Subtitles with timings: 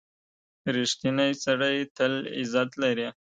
[0.75, 3.07] •رښتینی سړی تل عزت لري.